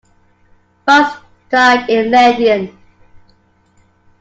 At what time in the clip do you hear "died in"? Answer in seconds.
1.51-2.09